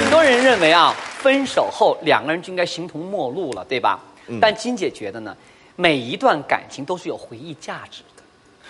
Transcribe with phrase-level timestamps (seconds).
[0.00, 3.98] 很多人认为啊，分手后两个人就应该形同陌路了，对吧？
[4.40, 5.36] 但金姐觉得呢，
[5.74, 8.22] 每一段感情都是有回忆价值的。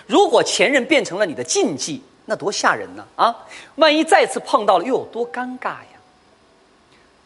[0.07, 3.05] 如果前任变成了你的禁忌，那多吓人呢！
[3.15, 3.37] 啊，
[3.75, 6.01] 万一再次碰到了，又有多尴尬呀？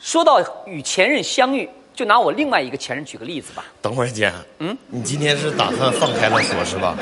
[0.00, 3.64] 说到与前任相遇，就拿我另外一个前任举个例子吧。
[3.80, 6.98] 等会儿姐，嗯，你今天是打算放开了说，是吧？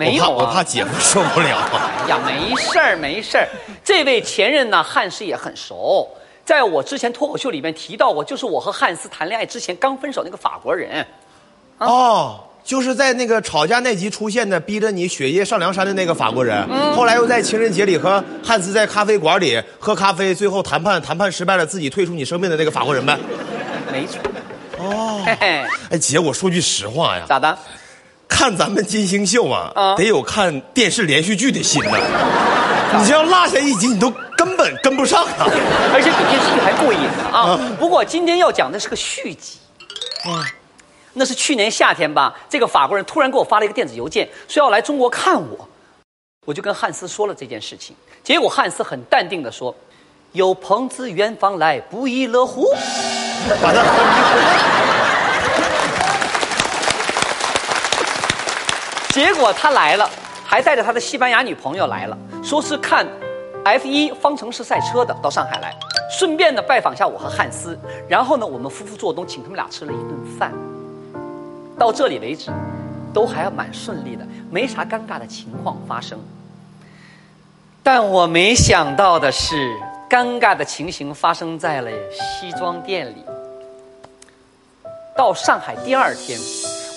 [0.00, 1.58] 没有啊，我怕姐夫受不了。
[2.04, 3.46] 哎呀，没事儿，没事儿。
[3.84, 6.08] 这位前任呢，汉斯也很熟，
[6.42, 11.06] 在我之前脱口秀里面提到过，就是我和汉斯谈恋爱之前刚分手那个法国人。
[11.76, 16.66] 哦，就是在那个吵架那集出现的，逼着你雪夜上梁山的那个法国人。
[16.94, 23.18] 后来又在情人节里和汉斯在咖啡馆里喝咖啡，最后谈判谈判失败了，自己退出你生命的那个法国人呗。
[23.92, 24.18] 没错。
[24.78, 25.22] 哦。
[25.26, 25.46] 嘿嘿。
[25.90, 27.24] 哎，姐，我说句实话呀。
[27.28, 27.58] 咋的？
[28.30, 31.98] 看咱们金星秀啊，得有看电视连续剧的心呐。
[32.96, 35.46] 你这要落下一集，你都根本跟不上啊。
[35.92, 37.58] 而且比电视剧还过瘾呢啊。
[37.78, 39.58] 不过今天要讲的是个续集。
[40.24, 40.46] 啊，
[41.12, 45.68] 那是去年夏天吧，这个法国人突然给我发了一个电子邮件，说要来中国看我。
[46.46, 47.94] 我就跟汉斯说了这件事情，
[48.24, 49.74] 结果汉斯很淡定的说
[50.32, 52.66] ：“有朋自远方来，不亦乐乎。”
[53.62, 54.99] 把他。
[59.10, 60.08] 结果他来了，
[60.44, 63.04] 还带着他的西班牙女朋友来了，说是看
[63.64, 65.74] F 一方程式赛车的，到上海来，
[66.16, 67.76] 顺便呢拜访一下我和汉斯。
[68.08, 70.52] 然后呢，我们夫妇做东，请他们俩吃了一顿饭。
[71.76, 72.52] 到这里为止，
[73.12, 76.16] 都还蛮顺利的，没啥尴尬的情况发生。
[77.82, 79.74] 但我没想到的是，
[80.08, 83.24] 尴尬的情形发生在了西装店里。
[85.16, 86.38] 到上海第二天。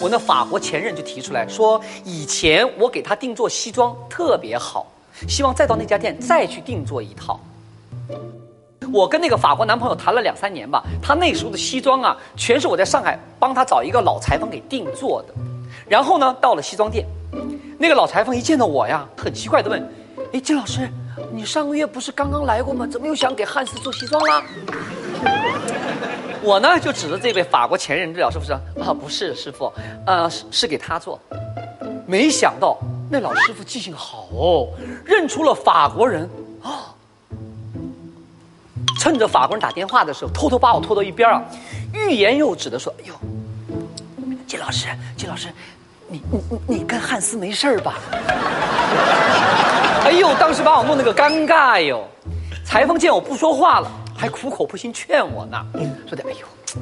[0.03, 4.85] 我那法国前任就提出来说，以前我给他定做西装特别好，
[5.29, 7.39] 希望再到那家店再去定做一套。
[8.91, 15.33] 我跟那个法国男朋友谈了两三年吧，他那时候的西装啊，全是我在上海帮他找一个老裁缝给定做的。
[15.87, 17.07] 然后呢，到了西装店，
[17.79, 19.81] 那个老裁缝一见到我呀，很奇怪的问
[20.33, 20.89] ：“哎，金老师，
[21.31, 22.85] 你上个月不是刚刚来过吗？
[22.85, 24.43] 怎么又想给汉斯做西装啦？”
[26.43, 29.71] 我呢就指着这位法国前任，这老师傅说：“啊，不是师傅，
[30.05, 31.19] 呃，是是给他做。”
[32.05, 32.77] 没想到
[33.09, 34.67] 那老师傅记性好哦，
[35.05, 36.29] 认出了法国人
[36.61, 36.93] 啊。
[38.99, 41.41] 趁着法国人打电话的时候，偷偷把我拖到一边啊，
[41.93, 43.13] 欲言又止的说：“哎呦，
[44.45, 44.87] 金老师，
[45.17, 45.47] 金老师，
[46.07, 47.95] 你你你你跟汉斯没事吧？”
[50.05, 52.05] 哎呦，当时把我弄那个尴尬哟。
[52.65, 53.91] 裁缝见我不说话了。
[54.23, 55.61] 还苦口婆心劝我呢，
[56.07, 56.81] 说的哎呦，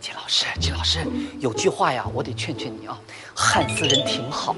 [0.00, 0.98] 金老师，金老师，
[1.38, 2.98] 有句话呀，我得劝劝你啊。
[3.32, 4.52] 汉斯人挺好，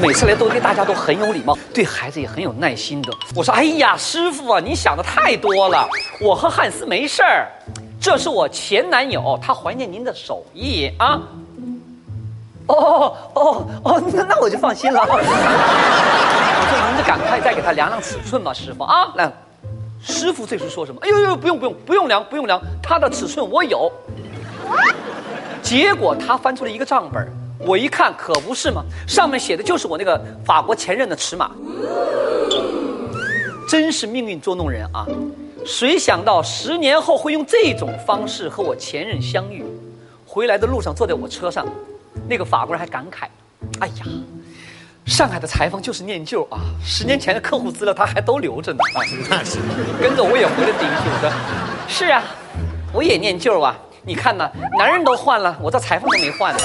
[0.00, 3.12] 每次来都对大家都很有礼貌，对孩子也很有耐心的。
[3.34, 5.86] 我说哎呀，师傅啊，你想的太多了，
[6.22, 7.46] 我和汉斯没事儿，
[8.00, 11.20] 这是我前男友，他怀念您的手艺啊。
[12.68, 15.02] 哦哦哦，那那我就放心了。
[15.04, 15.06] 我
[16.72, 19.30] 说您就赶快再给他量量尺寸吧，师傅啊，来。
[20.06, 21.00] 师傅这时说什么？
[21.02, 23.90] 哎呦呦，不用不用不用量不用量，他的尺寸我有。
[25.60, 27.28] 结果他翻出了一个账本，
[27.58, 31.50] 我一看可不是嘛，上面写的就是我那个法国前任的尺码。
[33.68, 35.04] 真是命运捉弄人啊！
[35.64, 39.64] 谁想到十年后会用这种方式和我前任相遇？
[40.24, 41.66] 回来的路上坐在我车上，
[42.28, 43.26] 那个法国人还感慨
[43.82, 44.06] ：“哎呀。”
[45.06, 49.00] 上海的裁缝就是念旧啊，十年前的客户资料他还都留着呢啊，
[49.30, 49.58] 那是，
[50.00, 51.32] 跟着我也回了顶宿的。
[51.86, 52.22] 是啊，
[52.92, 56.60] 我也念旧啊，你看呢，男人都换了，我这裁缝都没换呢。